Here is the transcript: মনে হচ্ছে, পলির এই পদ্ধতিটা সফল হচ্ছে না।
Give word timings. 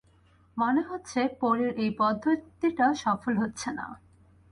মনে 0.57 0.81
হচ্ছে, 0.81 1.19
পলির 1.41 1.71
এই 1.77 1.91
পদ্ধতিটা 1.97 2.87
সফল 3.03 3.33
হচ্ছে 3.37 3.69
না। 3.71 3.85